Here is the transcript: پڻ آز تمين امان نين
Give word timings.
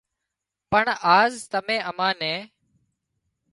پڻ 0.71 0.85
آز 1.17 1.33
تمين 1.51 1.81
امان 1.89 2.13
نين 2.21 2.39